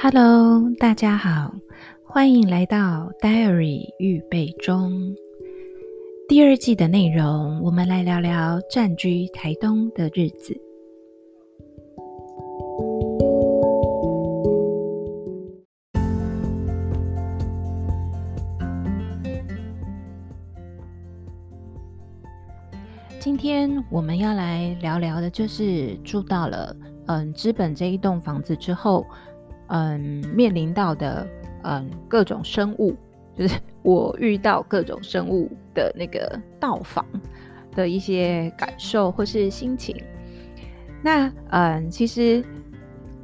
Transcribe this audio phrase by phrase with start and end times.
[0.00, 1.52] Hello，大家好，
[2.04, 4.92] 欢迎来到 Diary 预备中
[6.28, 7.60] 第二季的内容。
[7.64, 10.56] 我们来聊聊暂居台东的日子。
[23.18, 29.04] 今天我们要来聊聊的，就是住到了嗯知本这一栋房子之后。
[29.68, 30.00] 嗯，
[30.34, 31.26] 面临到的
[31.62, 32.94] 嗯各种生物，
[33.36, 37.04] 就是 我遇到各种生物的那个到访
[37.74, 39.96] 的一些感受或是心情。
[41.02, 42.44] 那嗯，其实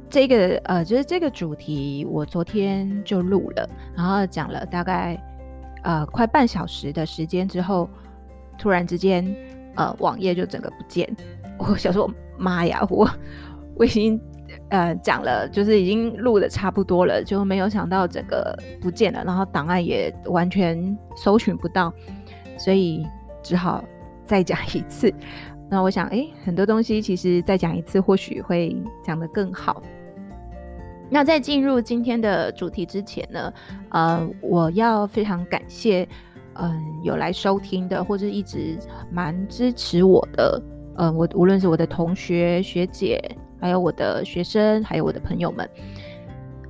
[0.09, 5.21] 这个呃，就是这个主题，我昨天就录了，然后讲了大概
[5.83, 7.89] 呃快半小时的时间之后，
[8.57, 9.25] 突然之间
[9.75, 11.09] 呃网页就整个不见。
[11.57, 13.09] 我想说，妈呀，我
[13.75, 14.21] 我已经。
[14.69, 21.93] 呃，讲了就是已经录的差不多了，就没有想到整个不见了，然后档案也完全搜寻不到，
[22.57, 23.05] 所以
[23.43, 23.83] 只好
[24.25, 25.13] 再讲一次。
[25.69, 29.81] 那我想，诶，很多东西其实再讲一次，或许会讲得更好。
[31.09, 33.53] 那在进入今天的主题之前呢，
[33.89, 36.07] 呃，我要非常感谢，
[36.53, 38.77] 嗯、有来收听的，或者一直
[39.11, 40.61] 蛮支持我的，
[40.97, 43.19] 嗯、呃，我无论是我的同学学姐。
[43.59, 45.69] 还有我的学生，还有我的朋友们。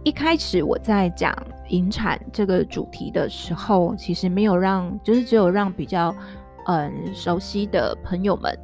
[0.04, 1.36] 一开始我在讲
[1.70, 6.16] 引产这个主题的时候，其实没有让，就是只有让比较
[6.68, 8.56] 嗯熟悉的朋友们，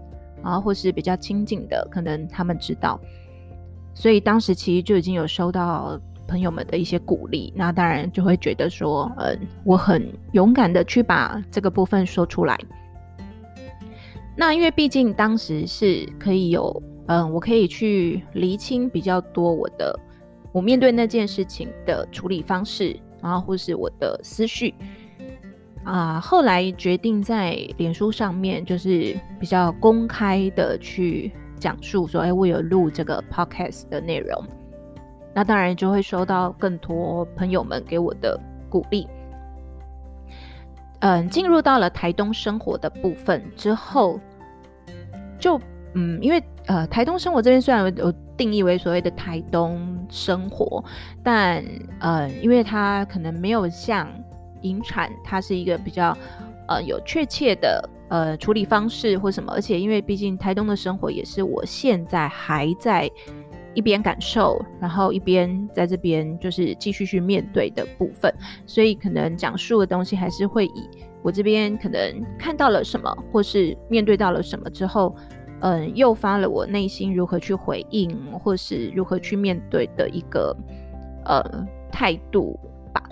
[0.44, 3.00] 然后或是比较亲近的，可能他们知道。
[3.96, 12.56] 所以当时其实就已经有收到朋友们的一些鼓励，那当然就会觉得说，嗯，我很勇敢的去把这个部分说出来。
[14.38, 16.84] 那因为毕竟当时是可以有。
[17.08, 20.00] 嗯，我可以去厘清比较多我的
[20.52, 24.74] 我面对那件事情的处理方式，然后或是我的思绪
[25.84, 26.20] 啊。
[26.20, 34.44] 后来决定在脸书上面就是比较公开的去讲述说，哎，我有录这个 podcast 的内容。
[35.34, 39.08] 那当然就会收到更多朋友们给我的鼓励。
[41.00, 44.20] 嗯，进入到了台东生活的部分之后，
[45.40, 45.60] 就
[45.94, 46.42] 嗯，因为。
[46.68, 50.82] 呃，台东生活这边虽然有定义为所谓的台东生活，
[51.24, 51.62] 但
[52.00, 54.08] 呃，因为它可能没有像
[54.62, 56.16] 引产，它是一个比较
[56.68, 63.10] 呃有确切的呃处理方式或什么，而且因为毕竟台东的生活也是我现在还在
[63.74, 68.32] 一边感受，然后一边在这边就是继续去面对的部分，
[68.68, 70.88] 所以可能讲述的东西还是会以
[71.24, 72.00] 我这边可能
[72.38, 75.14] 看到了什么，或是面对到了什么之后。
[75.62, 80.56] 嗯，诱发了我内心如何去回应，或是如何去面对的一个
[81.24, 81.44] 呃
[81.92, 82.60] 态度
[82.92, 83.04] 吧。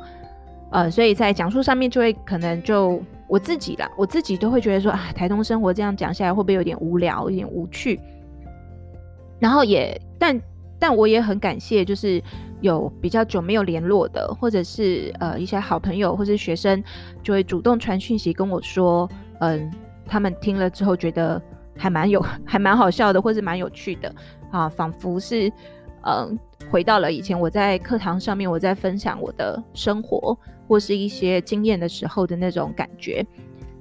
[0.72, 8.00] 呃，所以在讲述上面就会可能就我自己啦，我自己都会觉得说啊，台东生活这样讲下来会不会有点无聊，有点无趣？
[9.38, 10.42] 然后也，但
[10.80, 12.20] 但我也很感谢，就是
[12.62, 16.84] 有比较久没有联络的，或者是呃一些好朋友或是学生，
[17.22, 19.08] 就会主动传讯息跟我说，
[19.40, 19.72] 嗯，
[20.08, 21.40] 他们听了之后觉得。
[21.80, 24.14] 还蛮有， 还蛮好笑的，或是蛮有趣的
[24.52, 25.52] 啊，仿佛是
[26.02, 26.38] 嗯、
[26.70, 33.26] 回到了以前我在课堂上面，我在分享我的生活或是一些经验的时候的那种感觉。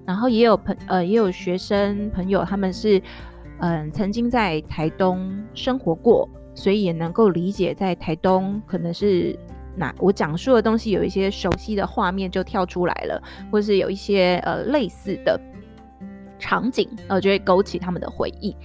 [0.07, 3.01] 然后也有朋呃，也有学生朋友，他们是
[3.61, 9.39] 嗯、曾经在台东生活过，所以也能够理解在台东可能是
[9.77, 13.23] 哪我讲述的东西有一些熟悉的画面就跳出来了，
[13.53, 15.39] 或是有一些呃类似的。
[16.38, 18.56] 场景，呃，就会勾起他们的回忆。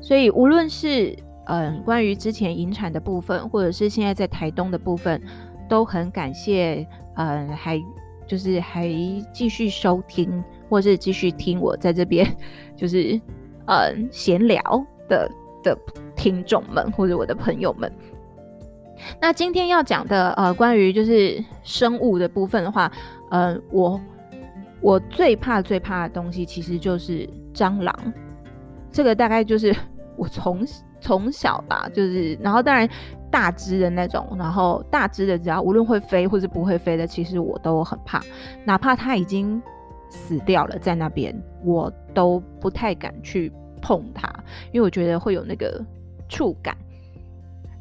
[0.00, 5.20] 所以，无论是嗯、关于之前引产的部分，或者是现在在台东的部分，
[5.68, 7.80] 都很感谢，嗯、还
[8.26, 8.88] 就是还
[9.32, 12.26] 继续收听，或是继续听我在这边
[12.76, 13.20] 就是
[13.66, 14.60] 嗯 闲聊
[15.08, 15.30] 的
[15.62, 15.76] 的
[16.16, 17.92] 听众们，或者我的朋友们。
[19.20, 22.90] 那今天要讲的呃，关于就是生物的部分的话，
[23.30, 24.00] 嗯、我。
[24.80, 27.94] 我最怕最怕的东西，其实就是蟑螂。
[28.92, 29.74] 这个大概就是
[30.16, 30.64] 我从
[31.00, 32.88] 从小吧，就是然后当然
[33.30, 38.22] 大只的那种，然后大只的只要无论会飞或是不会飞的，其实我都很怕。
[38.64, 39.60] 哪怕它已经
[40.08, 41.34] 死掉了在那边，
[41.64, 43.52] 我都不太敢去
[43.82, 44.32] 碰它，
[44.72, 45.84] 因为我觉得会有那个
[46.28, 46.76] 触感。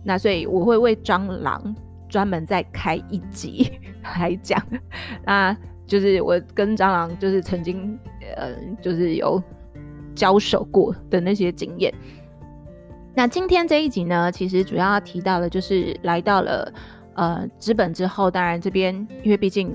[0.03, 1.75] 那所以我会为蟑螂
[2.09, 3.71] 专门再开一集
[4.03, 4.61] 来讲
[5.25, 5.55] 啊。
[5.85, 7.97] 就是我跟蟑螂，就是曾经，
[8.35, 9.41] 呃，就是有
[10.15, 11.93] 交手过的那些经验。
[13.13, 16.73] 那今天这一集呢，其实主要提到的，就是来到了
[17.13, 18.93] 呃资本之后，当然这边
[19.23, 19.73] 因为毕竟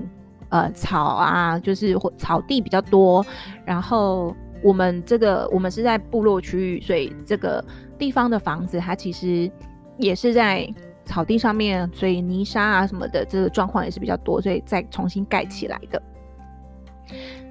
[0.49, 3.25] 呃草啊，就是草地比较多，
[3.65, 7.63] 然后我们这个我们是在部落区域，所以这个
[7.97, 9.49] 地方的房子它其实
[9.97, 10.71] 也是在
[11.11, 16.01] 草地上面，所以泥沙啊什么的这个状况也是比较多，所以再重新盖起来的。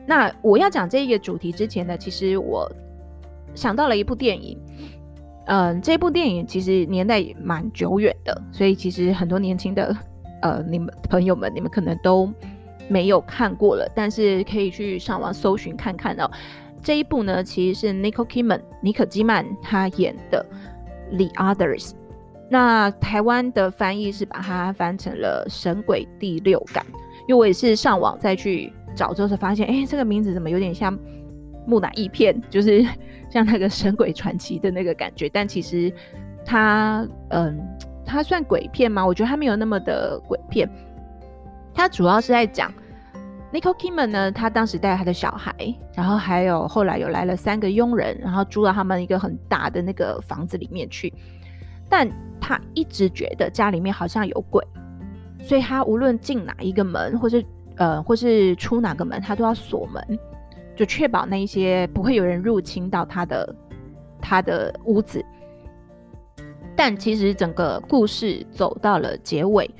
[0.06, 2.66] 那我要讲这一个主题之前呢，其实我
[3.54, 4.58] 想到了一部电影。
[5.46, 9.94] 嗯，这部电影其实年代也蛮久远的，所以其实很多年轻的
[10.42, 12.32] 呃，你们朋友们，你们可能都
[12.88, 16.30] 没有看过了，但是可以去上网搜寻看看哦。
[16.82, 20.46] 这一部呢，其实是 Nicole Kidman 妮可基曼她演的
[21.16, 21.90] 《The Others》，
[22.50, 26.84] 那台湾的翻译是把它翻成了《神鬼第六感》，
[27.28, 30.98] 因为我也是上网再去找之后才发现，哎，这个名字怎么有点像
[31.66, 32.84] 木乃伊片，就是。
[33.32, 35.92] 像那个《神鬼传奇》的那个感觉，但其实
[36.44, 37.56] 它，嗯，
[38.04, 39.06] 它算鬼片吗？
[39.06, 40.68] 我觉得它没有那么的鬼片。
[41.72, 42.74] 它主要是在讲
[43.52, 45.54] Nicole k i m a n 呢，他当时带他的小孩，
[45.94, 51.14] 然后还有后来有来了三个佣人，然后住到他们一个很大的那个房子里面去。
[51.90, 52.10] 但
[52.40, 54.66] 他一直觉得家里面好像有鬼，
[55.42, 57.44] 所以他无论进哪一个门，或是
[57.76, 60.18] 呃，或是出哪个门，他都要锁门。
[60.76, 63.54] 就确保那一些不会有人入侵到他的
[64.18, 65.22] 他的屋子，
[66.74, 69.70] 但其实整个故事走到了结尾，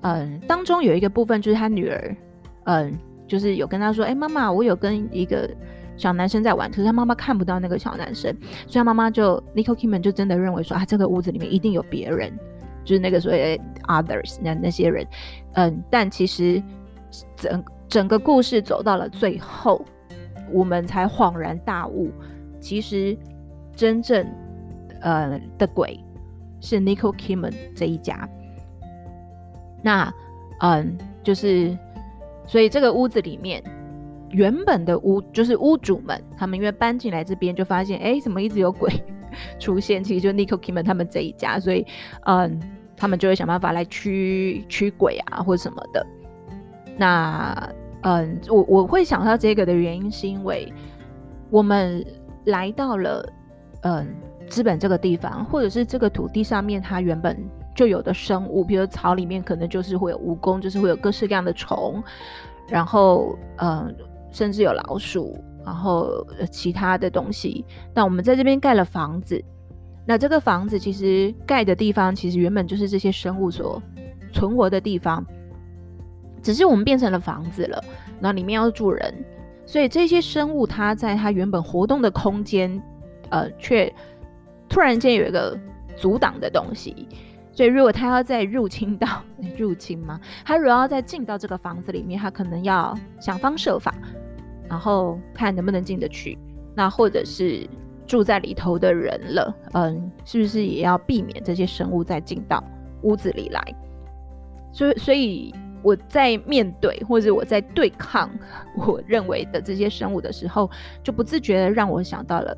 [0.00, 2.16] 嗯，当中有一个部分就是他女儿，
[2.64, 2.98] 嗯，
[3.28, 5.48] 就是有跟他说，哎、妈妈，我有跟一个
[5.96, 8.30] 小男生在玩，可是他妈妈看不到那个小男生，
[8.66, 12.32] 所以他妈妈就 n i c o k i m a n 就真的认为说，啊，这个屋子里面一定有别人，
[12.84, 15.06] 就是那个所谓 others 那那些人，
[15.54, 16.62] 嗯，但其实
[17.36, 19.84] 整整个故事走到了最后。
[20.52, 22.10] 我们才恍然大悟，
[22.60, 23.16] 其实
[23.74, 24.24] 真正
[25.00, 25.98] 呃的鬼
[26.60, 28.28] 是 n i c o k i m a n 这一家。
[29.82, 30.12] 那
[30.60, 31.76] 嗯，就是
[32.46, 33.64] 所以这个屋子里面
[34.34, 38.92] 原本的屋就是屋主们，他们因为搬进来这边就发现，哎，怎么一直有鬼
[39.58, 40.04] 出现？
[40.04, 41.86] 其实就 Nicole Kiman 他们这一家，所以
[42.26, 42.60] 嗯，
[42.96, 46.06] 他们就会想办法来驱驱鬼啊，或什么的。
[46.98, 47.72] 那。
[48.06, 50.70] 嗯，我我会想到这个的原因，是因为
[51.48, 52.04] 我们
[52.44, 53.26] 来到了
[53.80, 54.06] 嗯
[54.46, 57.34] 资本这个地方，或者是这个土地上面它原本
[57.74, 62.02] 就有的生物，比如草里面可能就是会有蜈蚣，就是会有各式各样的虫，
[62.68, 63.96] 然后嗯，
[64.34, 67.64] 甚至有老鼠，然后其他的东西。
[67.94, 69.42] 那我们在这边盖了房子，
[70.04, 73.80] 那这个房子其实盖的地方，其实原本就是这些生物所
[74.32, 75.24] 存活的地方。
[76.42, 77.82] 只是我们变成了房子了，
[78.20, 79.14] 那里面要住人，
[79.64, 82.82] 所以这些生物它在它原本活动的空间，
[83.30, 83.90] 呃，却
[84.68, 85.56] 突然间有一个
[85.96, 87.08] 阻挡的东西，
[87.50, 89.08] 所以如果它要再入侵到
[89.56, 90.20] 入侵吗？
[90.44, 93.94] 它如果要再进到这个房子里面，它可能要想方设法，
[94.68, 96.38] 然后看能不能进得去。
[96.74, 97.68] 那或者是
[98.06, 102.62] 住在里头的人了，嗯，是不是也要避免这些生物再进到
[103.02, 103.62] 屋子里来？
[104.72, 105.54] 所以，所以。
[105.84, 108.30] 我在面对或者我在对抗
[108.88, 110.70] 我认为的这些生物的时候，
[111.02, 112.56] 就不自觉的让我想到了，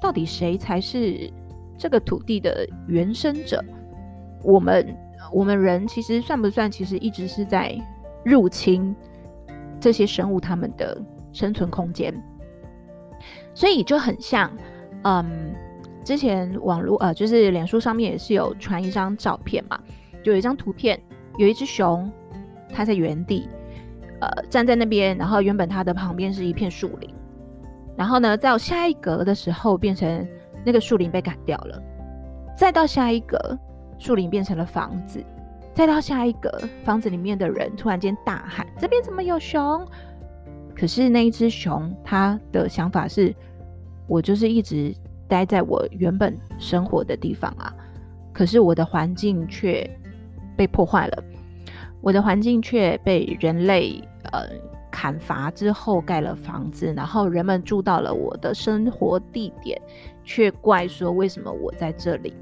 [0.00, 1.30] 到底谁才是
[1.76, 3.62] 这个土地的原生者？
[4.42, 4.96] 我们
[5.30, 6.70] 我们人其实算不算？
[6.70, 7.78] 其实一直是在
[8.24, 8.96] 入侵
[9.78, 10.98] 这些生物他们的
[11.34, 12.14] 生存空间，
[13.52, 14.50] 所以就很像，
[15.02, 15.54] 嗯，
[16.02, 19.78] 之前网络呃，就是脸书上面也是有传一张照片嘛，
[20.22, 20.98] 就有一张图片，
[21.36, 22.10] 有一只熊。
[22.76, 23.48] 它在原地，
[24.20, 27.08] 呃，站在那边，然后原本它的旁边是一片树林，
[27.96, 30.26] 然后呢，到下一格的时候，变成
[30.64, 31.80] 那个树林被砍掉了，
[32.56, 33.38] 再到下一格，
[33.96, 35.24] 树林变成了房子，
[35.72, 36.50] 再到下一格，
[36.82, 39.86] 房子里面的人突然间大喊：“这边怎么有熊？”
[40.74, 43.34] 可是那一只熊，他的想法是：
[44.06, 44.94] 我就是一直
[45.28, 47.72] 待在我原本生活的地方啊，
[48.32, 49.88] 可是我的环境却
[50.56, 51.24] 被破坏了。
[52.00, 53.98] 我的环境却被人类
[54.32, 54.46] 呃
[54.90, 59.80] 砍伐之后盖了房子，然后人们住到了我的生活地点，
[60.22, 62.34] 却怪说为什么我在这里？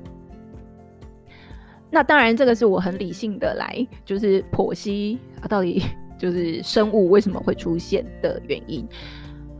[1.90, 5.82] 那当然，这个是我很理性的来就是剖析啊，到底
[6.22, 8.86] 就是生物为什么会出现的原因。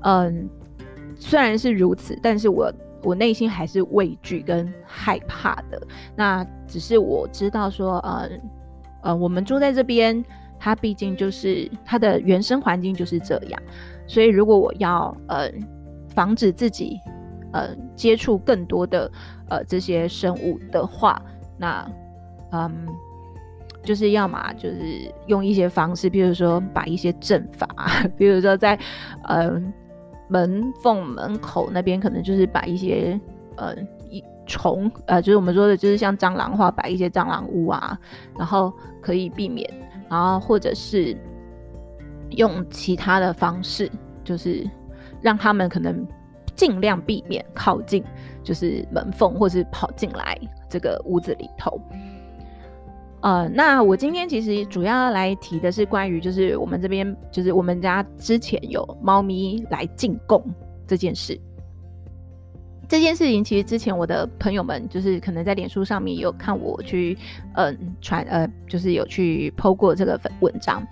[0.02, 0.48] 嗯，
[1.16, 5.82] 虽然是如此，但是我我内心还是畏惧跟害怕的。
[6.14, 8.40] 那只是我知道说，嗯。
[9.04, 10.24] 呃，我们住在这边，
[10.60, 13.60] 它毕竟就是它的原生环境就是这样，
[14.06, 15.50] 所以如果我要呃
[16.14, 17.00] 防止自己
[17.52, 19.10] 呃接触更多的
[19.48, 21.20] 呃这些生物的话，
[21.58, 21.90] 那
[22.52, 22.86] 嗯，
[23.82, 27.68] 就是要么就是用一些方式，比如说摆一些阵法，
[28.16, 28.78] 比如说在
[29.28, 29.72] 嗯、
[30.28, 33.20] 门缝门口那边，可能就是摆一些
[33.56, 33.74] 呃
[34.08, 37.98] 一虫呃，就是我们说的，就是像蟑螂话，摆一些蟑螂屋啊，
[38.38, 39.68] 然后可以避免，
[40.08, 41.16] 然后或者是
[42.30, 43.90] 用其他的方式，
[44.24, 44.68] 就是
[45.20, 46.06] 让他们可能
[46.54, 48.02] 尽量避免靠近，
[48.42, 51.80] 就是门缝或是跑进来这个屋子里头。
[53.22, 60.44] 呃，那我今天其实主要来提的是关于，就是我们这边，就是我们家之前有猫咪来进贡
[60.86, 61.40] 这件事。
[62.88, 67.16] 这件事情其实之前我的朋友们，就是可能在脸书上面有看我去，
[67.54, 70.86] 嗯、传，呃，就是有去剖过这个文章。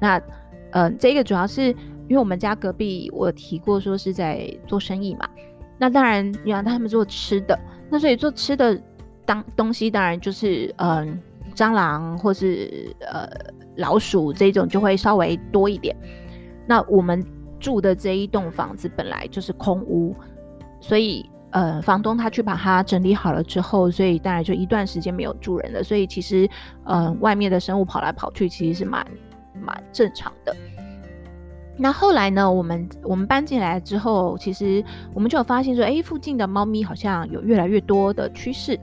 [0.00, 0.20] 那，
[0.72, 1.66] 嗯、这个主要是
[2.08, 5.28] 因为我们家隔壁我提过说是在做生意嘛。
[5.78, 7.56] 那当然，你让他们做吃的，
[7.90, 8.80] 那所以做吃的
[9.26, 11.20] 当东西，当然就是，嗯、
[11.56, 13.26] 蟑螂或是呃
[13.76, 15.96] 老鼠这种就会稍微多一点。
[16.66, 17.24] 那我们
[17.58, 20.14] 住的这一栋房子本来就是空屋，
[20.80, 25.82] 所以呃房东他去把它整理好了之后，所以当然就一段时间没有住人了。
[25.82, 26.48] 所以其实
[26.84, 29.04] 呃外面的生物跑来跑去其实是蛮
[29.60, 30.54] 蛮正常的。
[31.78, 34.82] 那后来呢，我们我们搬进来之后，其实
[35.12, 38.80] 我们就有发现说，哎，附近的猫咪好像有越来越多的趋势。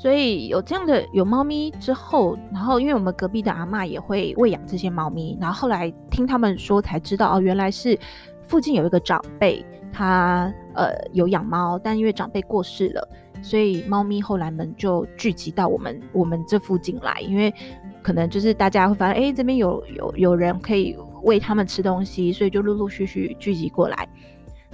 [0.00, 7.98] 所以有这样的有猫咪之后，然后因为我们隔壁的阿嬷也会喂养这些猫咪，然后后来听他们说才知道哦，原来是
[8.44, 13.08] 附近有一个长辈，他呃有养猫，但因为长辈过世了，
[13.42, 17.52] 所以猫咪后来们就聚集到我们我们这附近来，因为
[18.00, 24.08] 可能就是大家会发现，哎，这边有有有人可以喂他们吃东西，所以就陆陆续续聚集过来。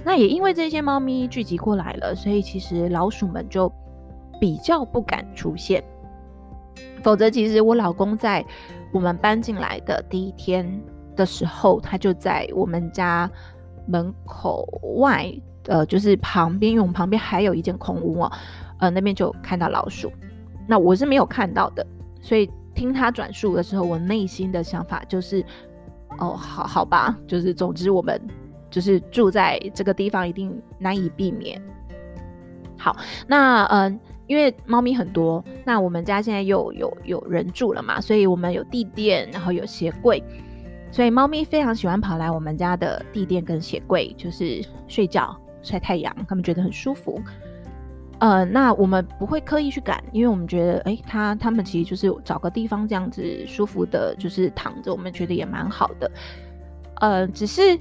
[0.03, 3.73] 那也因为这些猫咪聚集过来了，所以其实老鼠们就。
[4.39, 5.83] 比较不敢出现，
[7.01, 8.43] 否则其实我老公在
[8.91, 10.81] 我们搬进来的第一天
[11.15, 13.29] 的时候，他就在我们家
[13.87, 15.31] 门口外，
[15.67, 18.31] 呃，就是旁边，因为我们旁边还有一间空屋哦，
[18.79, 20.11] 呃，那边就看到老鼠。
[20.67, 21.85] 那我是没有看到的，
[22.21, 25.45] 所以听他转述的时候，我内心的想法就是，
[26.17, 28.19] 哦，好好吧，就是总之我们
[28.69, 31.61] 就是住在这个地方，一定难以避免。
[32.77, 32.95] 好，
[33.27, 33.99] 那嗯。
[34.27, 40.23] 因为猫咪很多，那我们家现在又有有人住了嘛，所以我们有地垫，然后有鞋柜，
[40.91, 47.21] 所以猫咪非常喜欢跑来我们家的地垫跟鞋柜，就是睡觉、晒太阳，他们觉得很舒服。
[48.19, 56.09] 呃，那我们不会刻意去赶，因为我们觉得，哎，它它们其实就是找个地方这样子舒服的，就是躺着，我们觉得也蛮好的。
[57.01, 57.77] 呃，只是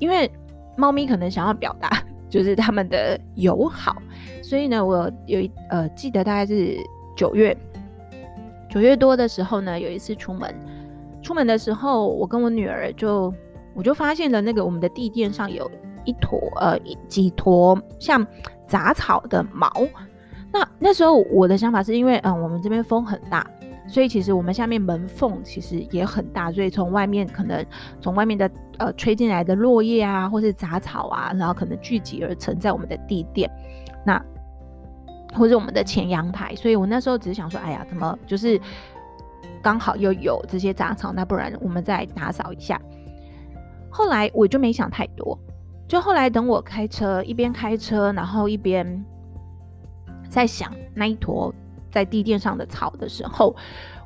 [0.00, 0.30] 因为
[0.76, 1.88] 猫咪可能想要表达。
[2.36, 3.96] 就是他们的友好，
[4.42, 6.76] 所以呢，我有一呃记得大概是
[7.16, 7.56] 九月
[8.68, 10.54] 九月多的时候呢，有一次出门，
[11.22, 13.32] 出门的时候，我跟我女儿就
[13.74, 15.70] 我就发现了那个我们的地垫上有
[16.04, 16.78] 一坨呃
[17.08, 18.26] 几坨像
[18.66, 19.72] 杂草的毛。
[20.52, 23.50] 那那时候我的想法是因为嗯、我们这边风很大。
[23.88, 27.64] 所以其实我们下面门缝其实也很大，所以从外面可能
[28.00, 33.48] 从外面的呃吹进来的落叶啊，或是杂草啊，然后可能聚集而成在我们的地垫，
[34.04, 34.20] 那
[35.34, 36.54] 或者我们的前阳台。
[36.56, 38.60] 所以我那时候只是想说，哎呀，怎么就是
[39.62, 42.80] 刚好又有这些杂草，那不然我们再打扫一下。
[43.88, 45.38] 后来我就没想太多，
[45.86, 49.04] 就后来等我开车，一边开车，然后一边
[50.28, 51.54] 在想那一坨。
[51.90, 53.54] 在地垫上的草的时候，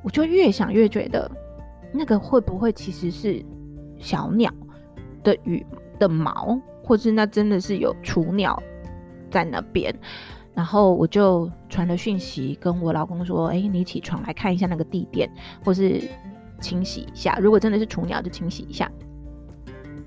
[0.02, 1.30] 我就越想越觉得，
[1.92, 3.44] 那个会不会其实是
[3.99, 4.52] 小鸟
[5.22, 5.64] 的羽
[5.99, 8.62] 的毛，或是那真的是有雏鸟
[9.30, 9.94] 在那边？
[10.54, 15.30] 然后我就传了讯息跟我老公说：“哎，你起床来看一下那个地垫，
[15.64, 16.02] 或是
[16.60, 17.38] 清洗一下。
[17.40, 18.90] 如果真的是雏鸟，就清洗一下。”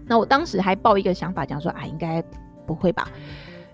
[0.06, 2.24] 那我当时还抱一个想法，讲说：“啊，应该
[2.65, 3.08] 不会吧？”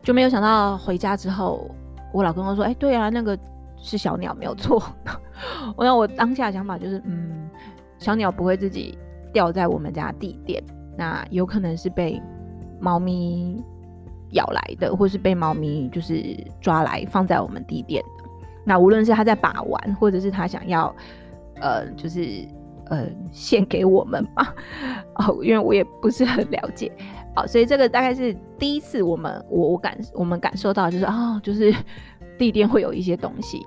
[0.04, 1.70] 就没有想到回家之后，
[2.14, 3.38] 我老公都说：“哎，对啊，那个。”
[3.82, 4.82] 是小鸟没有错，
[5.76, 7.50] 我那我当下的想法就是，嗯，
[7.98, 8.98] 小鸟不会自己
[9.32, 10.62] 掉在我们家地垫，
[10.98, 12.22] 那有可能是被
[12.80, 13.64] 猫咪
[14.32, 18.30] 咬来的，或是被猫咪就是抓来放在我们地垫的。
[18.66, 20.94] 那无论是他在把玩，或者是他想要，
[21.62, 22.46] 呃，就是
[22.88, 24.54] 呃献给我们吧，
[25.16, 26.92] 哦，因为我也不是很了解，
[27.34, 31.74] 好，所以这个大概是第一次我们我我感我们感受到就是啊，就是。
[32.40, 33.64] 地垫会有一些东西，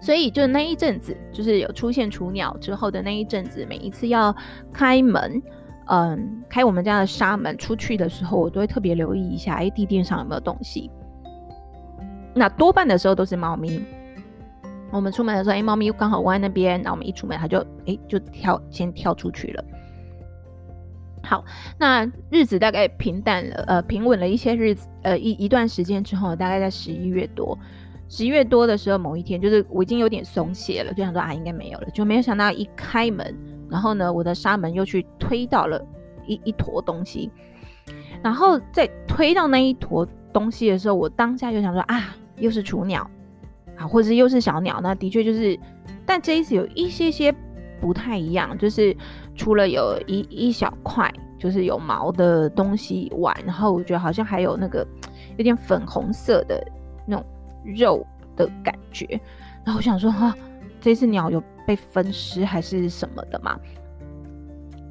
[0.00, 4.32] 所以就那一阵子，就是有出现雏鸟之后的那一阵子，每一次要
[4.72, 5.42] 开门，
[5.86, 10.90] 嗯，开我们家的纱门出去的时候，我都会特别留意一下，哎，地垫上有没有东西。
[12.34, 13.82] 那多半的时候都是猫咪，
[14.92, 19.64] 我们出门的时候，哎，猫咪刚好窝在那边，然后我们一出门，它就哎就跳先跳出去了。
[21.30, 21.44] 好，
[21.78, 27.56] 那日子大概平淡了，呃，平稳了一些日子，呃，一一段时间之后，大概在十一月多，
[28.08, 33.32] 十一月多的时候，某一天，就是我已经有点松懈了，就想说啊，应该没有了，就没有想到一开门，
[33.70, 35.80] 然后呢，我的纱门又去推到了
[36.26, 37.30] 一一坨东西，
[38.24, 43.08] 然后在推到那一坨东西的时候，我当下就想说啊，又是雏鸟。
[43.76, 45.56] 啊，或者是又是小鸟，那的确就是，
[46.04, 47.32] 但这一次有一些些
[47.80, 48.96] 不太一样，就是
[49.34, 54.86] 除了有一一小块就是有毛的东西以外，然后我觉得好像还有那个
[55.36, 56.62] 有点粉红色的
[57.06, 57.24] 那种
[57.64, 58.06] 肉
[58.36, 59.06] 的感觉，
[59.64, 60.34] 然后我想说哈，
[60.80, 63.58] 这只鸟有被分尸还是什么的嘛？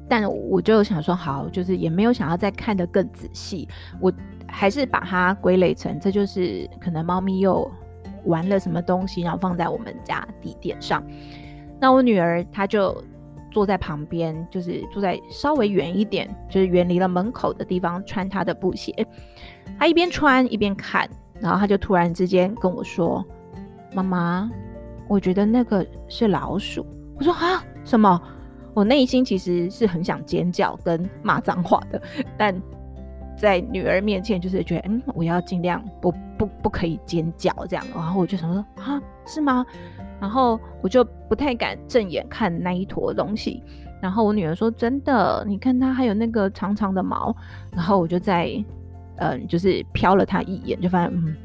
[0.08, 3.68] 但我就想说好，就是也没有想要再看得更仔细，
[4.00, 4.12] 我
[4.48, 7.70] 还是把它归类成这就是可能猫咪又。
[8.26, 11.02] 玩了什么东西，然后放在我们家地垫上。
[11.80, 13.02] 那我女儿她就
[13.50, 18.94] 坐在旁边，就是坐在稍微远一点，就是远离了门口的地方穿她的布鞋。
[19.78, 21.08] 她一边穿一边看，
[21.40, 23.24] 然后她就突然之间跟我说
[23.94, 24.50] ：“妈妈，
[25.08, 26.84] 我觉得那个是老鼠。”
[27.18, 28.20] 我说：“啊，什么？”
[28.74, 32.00] 我内心其实是很想尖叫跟骂脏话的，
[32.36, 32.54] 但。
[33.36, 39.64] 在女儿面前，就是觉得，嗯，我要尽量不不不可以尖叫这样，然后我就想说，啊，是吗？
[40.20, 43.62] 然后我就不太敢正眼看那一坨东西。
[44.00, 47.34] 然后我女儿说，真的，你看它还有那个长长的毛。
[47.72, 48.52] 然后我就在，
[49.16, 51.36] 嗯、就是瞟了它一眼，就发现，嗯，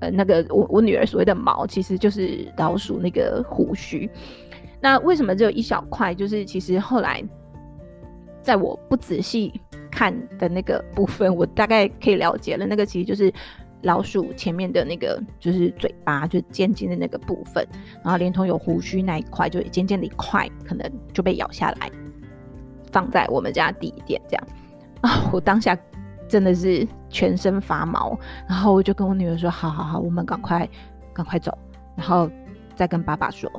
[0.00, 4.10] 呃，那个我我女儿所谓的毛，其实就是老鼠那个胡须。
[4.80, 6.14] 那为什么只有一小块？
[6.14, 7.22] 就是其实后来，
[8.40, 9.52] 在我不仔细。
[9.94, 12.64] 看的那个部分，我大概可以了解了。
[12.64, 13.30] 那个其实就是
[13.82, 17.66] 老鼠前面的那个，就是嘴巴，就尖尖的那个部分，
[18.02, 21.90] 然后连同有胡须那一块，就尖尖的一块，可能就被咬下来，
[22.90, 24.46] 放在我们家地垫这样。
[25.02, 25.76] 啊，我当下
[26.28, 28.18] 真的是全身发毛，
[28.48, 30.68] 然后我就跟我女儿说：“好好好，我们赶快
[31.12, 31.56] 赶快走，
[31.96, 32.30] 然后
[32.74, 33.50] 再跟爸爸说。”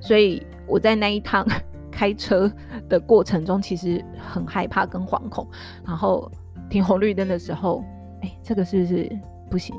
[0.00, 1.46] 所以我在那一趟。
[1.92, 2.50] 开车
[2.88, 5.46] 的过程中，其实很害怕跟惶恐。
[5.84, 6.30] 然后
[6.70, 7.84] 停红绿灯的时候，
[8.22, 9.18] 哎、这个是不是
[9.50, 9.74] 不行？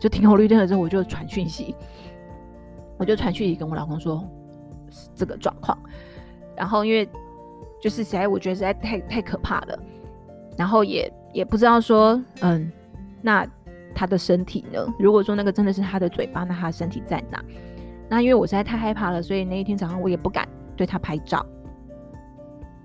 [0.00, 1.74] 就停红绿灯了之后，我就传讯息，
[2.96, 4.24] 我就传讯息跟我老公说
[5.14, 5.76] 这个状况。
[6.56, 7.08] 然后因为
[7.80, 9.78] 就是实在我觉得实在太太可怕了，
[10.56, 12.70] 然后也也不知道说，嗯，
[13.20, 13.46] 那
[13.94, 14.84] 他的身体呢？
[14.98, 17.44] 如果说那个真的是他的嘴巴，那他的身体在哪？
[18.08, 21.44] 那因为我实在太害怕了，所以那一天早上我也不敢对他拍照。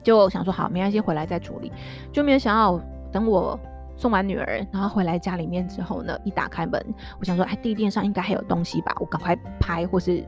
[0.03, 1.71] 就想说好，没关系，回来再处理。
[2.11, 2.79] 就没有想到，
[3.11, 3.57] 等我
[4.03, 6.77] 送完女儿，然后回来家里面之后呢，一打开门，
[7.21, 10.21] 我想说，哎，地垫上应该还有东西吧，我赶快拍或是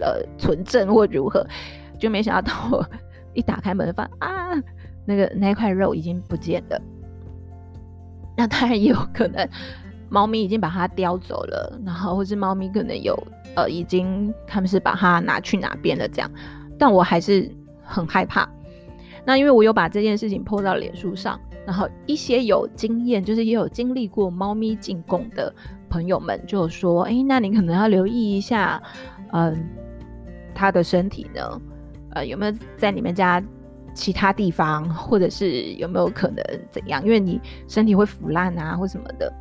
[0.00, 1.46] 呃存证或如何。
[1.96, 2.84] 就没想到，当我
[3.32, 4.60] 一打开门，发啊，
[5.04, 6.80] 那个那块肉已经不见了。
[8.36, 9.48] 那当然也有可能，
[10.08, 13.16] 猫咪已经把它叼走了，然后或是猫咪可能有
[13.54, 16.28] 呃已经他们是把它拿去哪边了这样。
[16.76, 17.48] 但我还是
[17.84, 18.48] 很害怕。
[19.24, 25.52] 那因为我有把这件事情 po 到脸书上，然后一些有经验，就是也有经历过猫咪进贡的
[25.88, 28.82] 朋友们就说：“哎，那你可能要留意一下，
[29.32, 29.66] 嗯，
[30.54, 31.60] 它的身体呢，
[32.10, 33.42] 呃，有没有在你们家
[33.94, 37.02] 其他地方，或者是有没有可能怎样？
[37.02, 39.32] 因为你身体会腐烂啊，或什么的。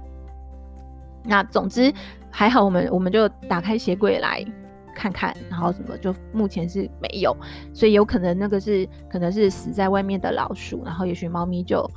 [1.26, 1.94] 那总之
[2.30, 4.46] 还好，我们我们就打开鞋柜来。”
[4.94, 7.36] 看看，然后什么就目前是没有，
[7.74, 11.90] 所以有可能那个是可能是死在外面的老鼠，然后也许猫咪就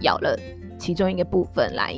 [0.00, 0.38] 咬了
[0.78, 1.94] 其中一个部分来，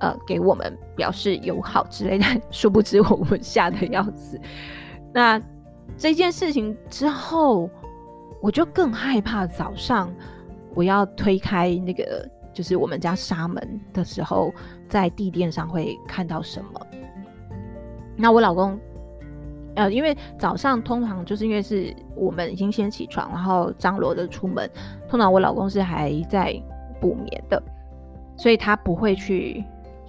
[0.00, 2.24] 呃，给我们表示友好之类的。
[2.50, 4.40] 殊不知我们吓得要死。
[5.12, 5.40] 那
[5.96, 7.68] 这件事情之后，
[8.40, 10.12] 我就更害怕早上
[10.74, 14.52] 我要推开那个就是我们家纱门的时候，
[14.88, 16.86] 在地垫上会看到什么。
[18.16, 18.78] 那我老公。
[19.76, 24.70] 呃，因为早上通常就是因为是我们已经先起床，然后张罗着出门。
[25.08, 26.54] 通常我老公是还在
[27.00, 27.62] 补眠的，
[28.36, 29.64] 所以他不会去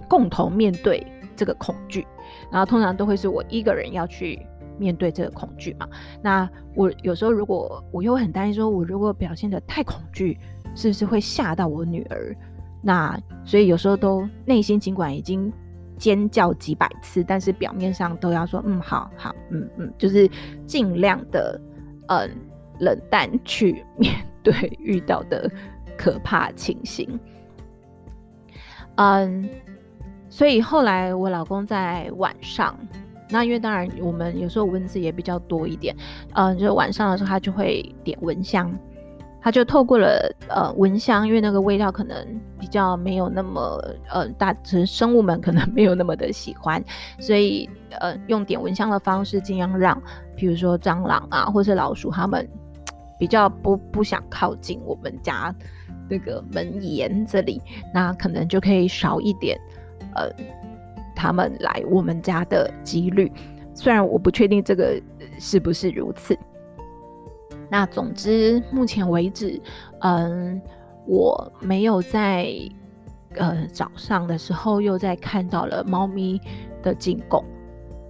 [0.08, 2.06] 共同面对这个恐惧。
[2.50, 4.40] 然后通常都会是我一个人要去
[4.78, 5.88] 面对这个恐惧嘛。
[6.22, 10.38] 那我有时候如果我又很担心，说我如果表现得太恐惧，
[10.74, 12.36] 是不是会吓到我女儿？
[12.82, 15.52] 那所以有时候都内心尽管已经。
[15.96, 20.28] 尖叫几百次，但是表面上都要说嗯，好好，嗯嗯，就是
[20.66, 21.60] 尽量的
[22.08, 22.30] 嗯
[22.78, 25.50] 冷淡去面对遇到的
[25.96, 27.18] 可怕情形。
[28.96, 29.48] 嗯，
[30.28, 32.78] 所以后来我老公在晚上
[33.28, 35.94] 那因为当然我们有时候蚊子也比较多一点，
[36.34, 38.72] 嗯、就晚上的时候他就会点蚊香，
[39.46, 42.16] 它就透过了呃蚊香，因为那个味道可能
[42.58, 43.80] 比较没有那么
[44.10, 46.82] 呃大，只是生物们可能没有那么的喜欢，
[47.20, 50.02] 所以呃用点蚊香的方式尽量让，
[50.34, 52.44] 比如说蟑螂啊或是老鼠它们
[53.20, 55.54] 比较不不想靠近我们家
[56.10, 57.62] 那个门檐这里，
[57.94, 59.56] 那可能就可以少一点
[60.16, 60.28] 呃。
[61.18, 63.32] 他们来我们家的几率，
[63.72, 65.00] 虽然我不确定这个
[65.38, 66.36] 是不是如此。
[67.68, 69.60] 那总之，目前为止，
[70.00, 70.60] 嗯，
[71.06, 72.48] 我没有在
[73.36, 76.40] 呃早上的时候又在看到了猫咪
[76.82, 77.44] 的进攻。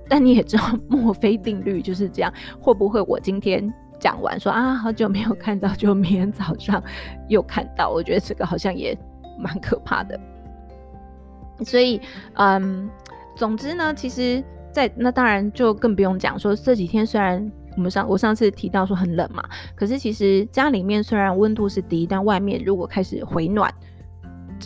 [0.08, 6.82] 但你也知道，墨菲定律就是这样，会不会我今天讲完说啊，好久没有看到，就明天早上
[7.28, 7.90] 又看到？
[7.90, 8.96] 我觉得这个好像也
[9.38, 10.20] 蛮可怕的。
[11.64, 12.00] 所以，
[12.34, 12.88] 嗯，
[13.34, 14.40] 总之呢，其实
[14.70, 23.72] 在，在那当然就更不用讲说这几天，虽然我们上我上次提到说很冷嘛，可是其实家里面虽然温度是低，但外面如果开始回暖，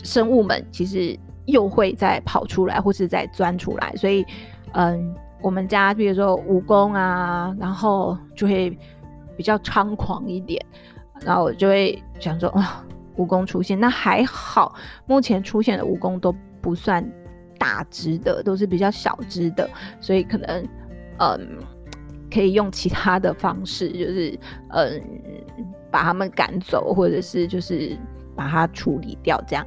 [0.03, 3.93] 生物们其实又会再跑出来或是再钻出来。
[3.95, 4.25] 所以，
[4.73, 8.75] 嗯，我们家比如说蜈蚣啊，然后就会
[9.37, 10.65] 比较猖狂一点，
[11.25, 12.83] 然后我就会想说，啊，
[13.17, 14.73] 蜈蚣出现，那还好，
[15.05, 16.35] 目前出现的蜈蚣都。
[16.63, 17.03] 不算
[17.57, 19.67] 大只的，都是比较小只的，
[19.99, 20.63] 所以可能
[21.17, 21.57] 嗯，
[22.31, 24.39] 可以用其他的方式， 就是
[24.69, 25.01] 嗯，
[25.91, 27.97] 把他们赶走，或者是就是
[28.35, 29.65] 把它处理掉，这样。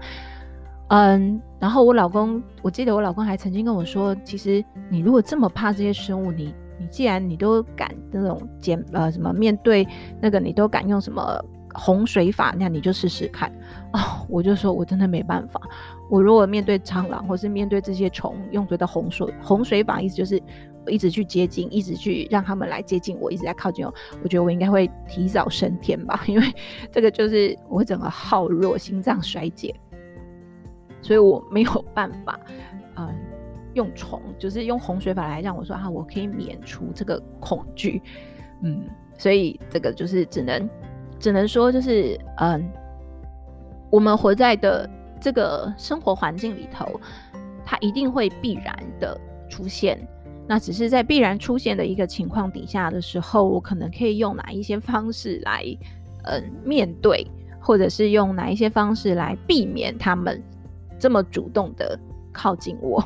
[0.88, 9.86] 嗯，然后我老公，我记得我老公还曾经跟我说，其实你如果这么怕这些生物，你你既然你都敢那种捡呃什么面对
[10.20, 11.44] 那个，你都敢用什么？
[11.76, 13.50] 洪水法，那你就试试看
[13.92, 13.98] 哦。
[14.28, 15.60] 我就说，我真的没办法。
[16.08, 20.40] 我如果面对蟑螂，或是面对这些虫，用嘴的洪水洪水法，意思就是
[20.88, 23.94] 一直去接近，一直去让他们来接近我，一直在靠近我。
[24.22, 26.54] 我觉得我应该会提早升天吧，因为
[26.90, 29.74] 这个就是我整个耗弱，心脏衰竭，
[31.02, 32.38] 所以我没有办法，
[32.96, 33.14] 嗯，
[33.74, 38.02] 用虫，就是用洪水法来让我说啊，我可以免除这个恐惧，
[38.62, 38.84] 嗯，
[39.16, 40.68] 所以这个就是只能。
[41.20, 42.70] 只能说，就是嗯，
[43.88, 47.00] 我们活在的这个生活环境里头，
[47.64, 49.18] 它一定会必然的
[49.48, 49.96] 出现。
[50.46, 55.64] 那只是在必然出现的一个情况底下的时候，我可能可以用哪一些方式来
[56.24, 57.26] 嗯面对，
[57.60, 60.42] 或者是用哪一些方式来避免他们
[60.98, 61.98] 这么主动的
[62.32, 63.02] 靠近我。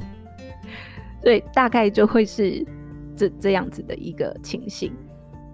[1.23, 2.65] 所以大概就会是
[3.17, 4.93] 这这样子的一个情形。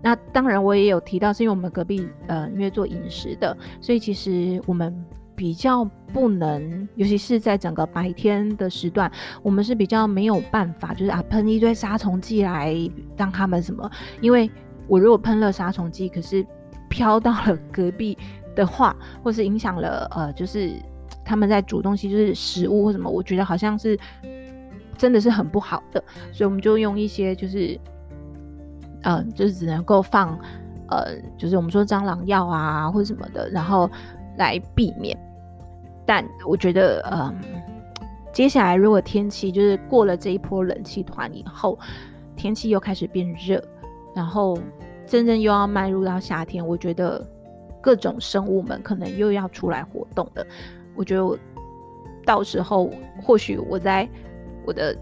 [0.03, 4.95] 那当然，我也有提到，是因为我们隔壁呃，因为做饮食的，所以其实我们
[5.37, 9.11] 比较不能，尤其是在整个白天的时段，
[9.43, 12.75] 我们是比较没有办法，就是啊喷一堆杀虫剂来
[13.17, 13.91] 让他们什么。
[14.21, 14.51] 因为
[14.87, 16.47] 我如果喷了杀虫剂，可是
[16.89, 18.17] 飘到了隔壁
[18.55, 20.73] 的话，或是影响了呃，就是
[21.25, 23.99] 他们在煮东西，就是食物或什么，我觉得好像是
[24.97, 27.79] 真的是很不好的，所以我们就用一些就是。
[29.07, 30.31] 嗯、呃，就是只能够放，
[30.89, 33.91] 呃，就是我们说蟑螂药啊，或者什么的，然后
[34.37, 35.17] 来避免。
[36.07, 37.35] 但我觉得，嗯、
[38.33, 41.79] 接下来如果天气就是过了这一波冷气团以后，
[42.37, 43.63] 天气又开始变热，
[44.15, 44.59] 然后
[45.07, 47.27] 真正又要迈入到夏天，我觉得
[47.81, 50.47] 各种生物们可能又要出来活动的。
[50.95, 51.39] 我觉得我
[52.25, 52.91] 到时候
[53.23, 54.09] 或许我在
[54.67, 54.97] 我的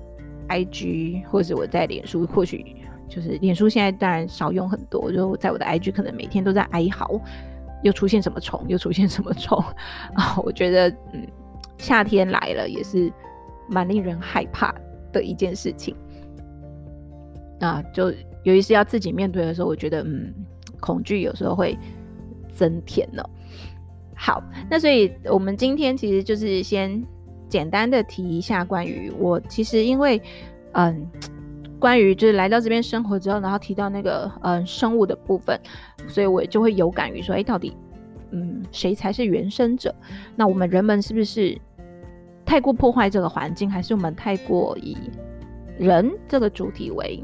[0.49, 2.77] IG 或者我在脸书或许。
[3.09, 7.21] 就是脸书现在当然少用很多，就在我的 IG 可能每天都在哀嚎，
[7.83, 9.59] 又出现什么虫，又出现什么虫
[10.15, 10.37] 啊！
[10.45, 11.27] 我觉得，嗯，
[11.79, 13.13] 夏天来了也是
[13.69, 14.75] 蛮令人害怕
[15.13, 15.95] 的一件事情
[17.61, 17.83] 啊。
[17.93, 18.11] 就
[18.45, 20.33] 尤其是要自己面对的时候，我觉得，嗯，
[20.81, 21.77] 恐惧有时候会
[22.53, 23.23] 增添呢。
[24.15, 27.05] 好，那所以我们今天其实就是先
[27.49, 30.21] 简单的提一下关于我，其实因为，
[30.73, 31.11] 嗯。
[31.83, 35.61] 关于就是来到这边生活之后，然后提到那个嗯、生物的部分，
[36.07, 37.77] 所以我就会有感于说，哎，到底
[38.31, 39.93] 嗯谁才是原生者？
[40.37, 41.61] 那我们人们是不是
[42.47, 44.97] 太过破坏这个环境，还是我们太过以
[45.77, 47.21] 人这个主体为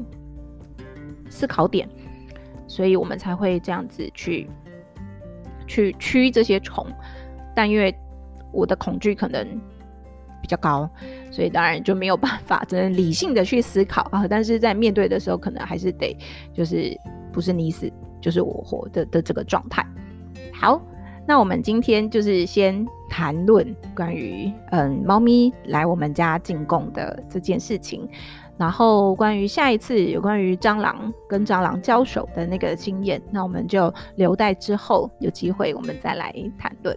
[1.29, 1.87] 思考点，
[2.67, 4.45] 所以我们才会这样子去
[5.67, 6.85] 去驱这些虫？
[7.55, 7.95] 但因为
[8.51, 9.47] 我的恐惧可能。
[10.41, 10.89] 比较高，
[11.31, 14.25] 所以当然就没有办法只能理性的去思考啊。
[14.29, 16.17] 但是在面对的时候，可能还是得
[16.53, 16.95] 就是
[17.31, 19.85] 不是你死就是我活的的这个状态。
[20.53, 20.81] 好，
[21.27, 28.07] 那我们今天就是先谈论关于嗯猫咪来我们家进贡的这件事情。
[28.57, 36.93] 然后关于下一次有关于蟑螂跟蟑螂交手的那个经验，那我们就留待之后有机会我们再来谈论。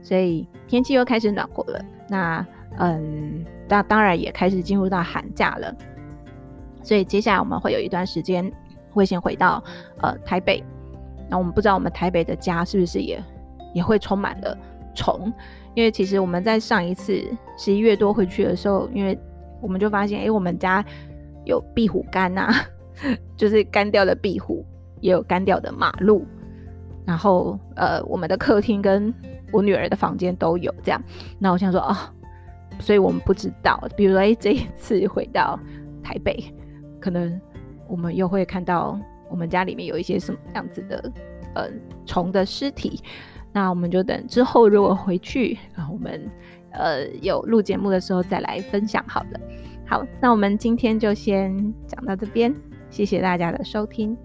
[0.00, 2.46] 所以天气又开始暖和了，那
[2.78, 5.74] 嗯，那当然也开始进入到寒假了。
[6.82, 8.50] 所以接下来我们会有一段时间
[8.90, 9.62] 会先回到
[10.00, 10.62] 呃台北，
[11.28, 13.22] 那我们不知道我们台北的家是不是也
[13.72, 14.56] 也会充满了
[14.94, 15.32] 虫，
[15.74, 17.22] 因为其实我们在上一次
[17.56, 19.18] 十一月多回去的时候，因为
[19.60, 20.84] 我们就发现，哎、我们家
[21.44, 22.52] 有壁虎干呐，
[23.36, 24.64] 就是干掉的壁虎，
[25.00, 26.26] 也有干掉的马路，
[27.06, 29.14] 然后呃，我们的客厅跟
[29.52, 31.00] 我女儿的房间都有这样。
[31.38, 31.96] 那我想说，哦，
[32.78, 35.58] 所以我们不知道，比如说，哎、这一次回到
[36.02, 36.44] 台北，
[37.00, 37.40] 可能
[37.88, 38.98] 我们又会看到
[39.30, 41.12] 我们家里面有一些什么样子的
[41.54, 41.68] 呃
[42.06, 43.00] 虫的尸体。
[43.52, 46.28] 那我们就等之后如果回去，然后我们。
[46.74, 49.40] 呃，有录节目的时候再来分享好了。
[49.86, 51.54] 好，那我们今天就先
[51.86, 52.50] 讲到这边，
[52.88, 54.16] 谢谢大家的收听。